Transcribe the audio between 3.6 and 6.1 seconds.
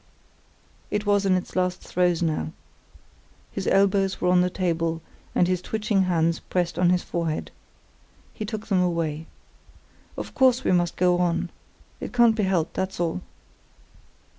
elbows were on the table, and his twitching